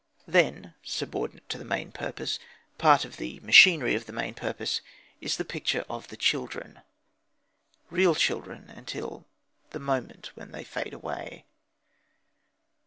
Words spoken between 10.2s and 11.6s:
when they fade away.